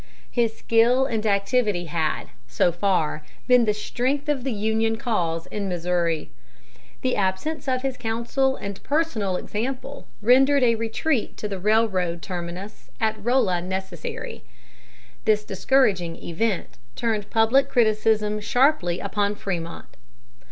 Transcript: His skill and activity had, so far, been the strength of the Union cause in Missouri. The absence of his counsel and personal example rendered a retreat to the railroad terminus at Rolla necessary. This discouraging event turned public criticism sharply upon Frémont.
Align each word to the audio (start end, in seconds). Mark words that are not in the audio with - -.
His 0.31 0.57
skill 0.57 1.05
and 1.05 1.23
activity 1.27 1.85
had, 1.85 2.29
so 2.47 2.71
far, 2.71 3.23
been 3.47 3.65
the 3.65 3.71
strength 3.75 4.27
of 4.29 4.43
the 4.43 4.51
Union 4.51 4.95
cause 4.97 5.45
in 5.45 5.69
Missouri. 5.69 6.31
The 7.03 7.15
absence 7.15 7.67
of 7.67 7.83
his 7.83 7.97
counsel 7.97 8.55
and 8.55 8.81
personal 8.81 9.35
example 9.35 10.07
rendered 10.19 10.63
a 10.63 10.73
retreat 10.73 11.37
to 11.37 11.47
the 11.47 11.59
railroad 11.59 12.23
terminus 12.23 12.89
at 12.99 13.23
Rolla 13.23 13.61
necessary. 13.61 14.43
This 15.25 15.43
discouraging 15.43 16.15
event 16.15 16.79
turned 16.95 17.29
public 17.29 17.69
criticism 17.69 18.39
sharply 18.39 18.99
upon 18.99 19.35
Frémont. 19.35 19.85